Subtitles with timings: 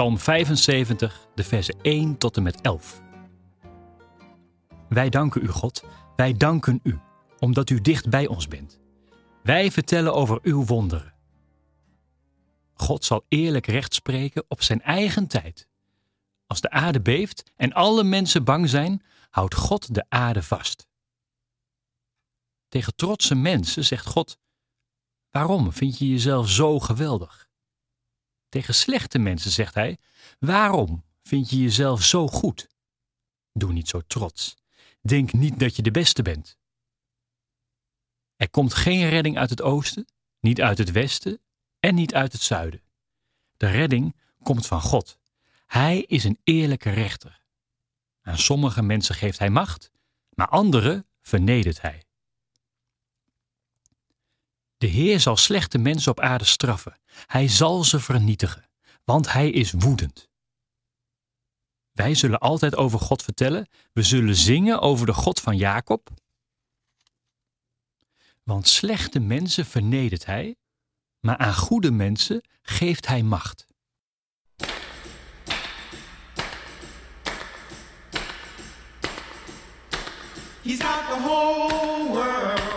[0.00, 3.02] Psalm 75, de versen 1 tot en met 11.
[4.88, 5.84] Wij danken u, God.
[6.16, 6.98] Wij danken u,
[7.38, 8.80] omdat u dicht bij ons bent.
[9.42, 11.14] Wij vertellen over uw wonderen.
[12.74, 15.68] God zal eerlijk recht spreken op zijn eigen tijd.
[16.46, 20.86] Als de aarde beeft en alle mensen bang zijn, houdt God de aarde vast.
[22.68, 24.38] Tegen trotse mensen zegt God:
[25.30, 27.49] Waarom vind je jezelf zo geweldig?
[28.50, 29.98] Tegen slechte mensen zegt hij:
[30.38, 32.68] Waarom vind je jezelf zo goed?
[33.52, 34.56] Doe niet zo trots.
[35.00, 36.58] Denk niet dat je de beste bent.
[38.36, 40.06] Er komt geen redding uit het oosten,
[40.40, 41.40] niet uit het westen
[41.78, 42.82] en niet uit het zuiden.
[43.56, 45.18] De redding komt van God.
[45.66, 47.42] Hij is een eerlijke rechter.
[48.22, 49.90] Aan sommige mensen geeft hij macht,
[50.34, 52.02] maar anderen vernedert hij.
[54.80, 56.96] De Heer zal slechte mensen op aarde straffen.
[57.26, 58.68] Hij zal ze vernietigen,
[59.04, 60.28] want hij is woedend.
[61.92, 63.68] Wij zullen altijd over God vertellen.
[63.92, 66.10] We zullen zingen over de God van Jacob.
[68.42, 70.56] Want slechte mensen vernedert hij,
[71.20, 73.66] maar aan goede mensen geeft hij macht.
[80.62, 82.69] He's got the whole world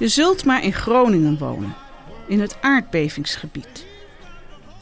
[0.00, 1.74] Je zult maar in Groningen wonen,
[2.26, 3.86] in het aardbevingsgebied.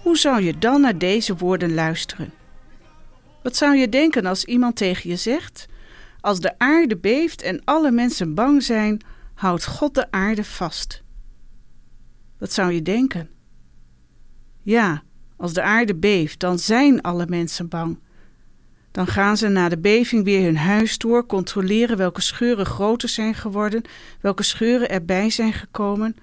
[0.02, 2.32] Hoe zou je dan naar deze woorden luisteren?
[3.42, 5.66] Wat zou je denken als iemand tegen je zegt:
[6.20, 9.00] Als de aarde beeft en alle mensen bang zijn,
[9.34, 11.02] houdt God de aarde vast?
[12.38, 13.30] Wat zou je denken?
[14.68, 15.02] Ja,
[15.36, 17.98] als de aarde beeft, dan zijn alle mensen bang.
[18.90, 23.34] Dan gaan ze na de beving weer hun huis door, controleren welke scheuren groter zijn
[23.34, 23.82] geworden,
[24.20, 26.16] welke scheuren erbij zijn gekomen.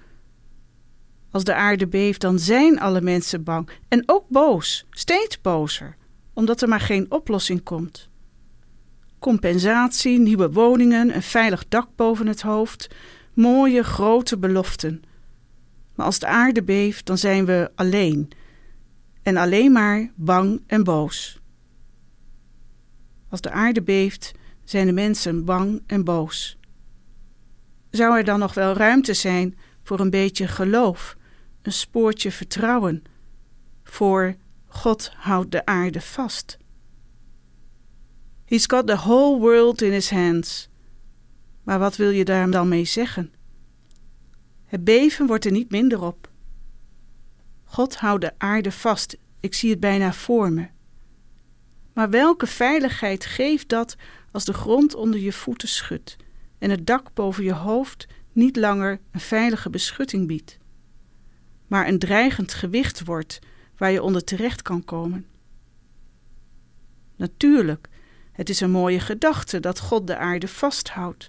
[1.30, 5.96] Als de aarde beeft, dan zijn alle mensen bang en ook boos, steeds bozer,
[6.32, 8.08] omdat er maar geen oplossing komt.
[9.18, 12.88] Compensatie, nieuwe woningen, een veilig dak boven het hoofd,
[13.34, 15.02] mooie grote beloften.
[15.96, 18.30] Maar als de aarde beeft, dan zijn we alleen
[19.22, 21.40] en alleen maar bang en boos.
[23.28, 24.32] Als de aarde beeft,
[24.64, 26.58] zijn de mensen bang en boos.
[27.90, 31.16] Zou er dan nog wel ruimte zijn voor een beetje geloof,
[31.62, 33.02] een spoortje vertrouwen,
[33.84, 34.36] voor
[34.66, 36.58] God houdt de aarde vast?
[38.44, 40.68] He's got the whole world in his hands.
[41.62, 43.32] Maar wat wil je daar dan mee zeggen?
[44.66, 46.30] Het beven wordt er niet minder op.
[47.64, 49.16] God houdt de aarde vast.
[49.40, 50.68] Ik zie het bijna voor me.
[51.92, 53.96] Maar welke veiligheid geeft dat
[54.30, 56.16] als de grond onder je voeten schudt
[56.58, 60.58] en het dak boven je hoofd niet langer een veilige beschutting biedt,
[61.66, 63.38] maar een dreigend gewicht wordt
[63.76, 65.26] waar je onder terecht kan komen?
[67.16, 67.88] Natuurlijk,
[68.32, 71.28] het is een mooie gedachte dat God de aarde vasthoudt.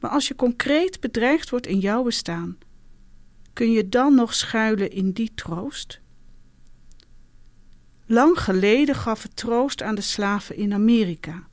[0.00, 2.58] Maar als je concreet bedreigd wordt in jouw bestaan,
[3.52, 6.00] kun je dan nog schuilen in die troost?
[8.06, 11.48] Lang geleden gaf het troost aan de slaven in Amerika.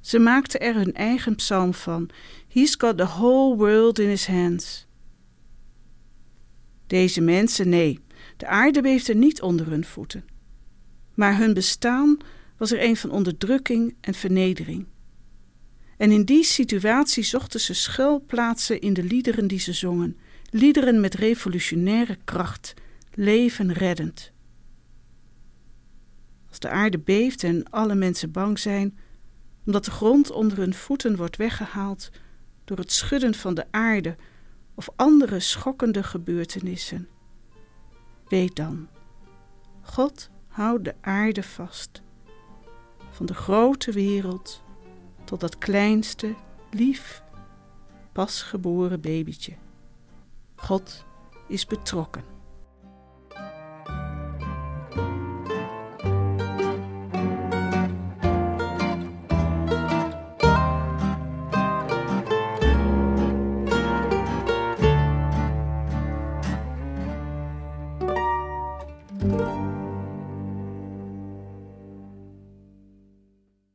[0.00, 2.08] Ze maakten er hun eigen psalm van:
[2.48, 4.86] He's got the whole world in his hands.
[6.86, 8.00] Deze mensen, nee,
[8.36, 10.24] de aarde beeft er niet onder hun voeten.
[11.14, 12.18] Maar hun bestaan
[12.56, 14.86] was er een van onderdrukking en vernedering.
[16.00, 20.16] En in die situatie zochten ze schuilplaatsen in de liederen die ze zongen,
[20.50, 22.74] liederen met revolutionaire kracht,
[23.14, 24.32] leven reddend.
[26.48, 28.98] Als de aarde beeft en alle mensen bang zijn,
[29.66, 32.10] omdat de grond onder hun voeten wordt weggehaald
[32.64, 34.16] door het schudden van de aarde
[34.74, 37.08] of andere schokkende gebeurtenissen.
[38.28, 38.88] Weet dan,
[39.80, 42.02] God houdt de aarde vast.
[43.10, 44.62] Van de grote wereld
[45.30, 46.34] tot dat kleinste,
[46.70, 47.22] lief,
[48.12, 49.54] pasgeboren babytje.
[50.54, 51.04] God
[51.48, 52.24] is betrokken.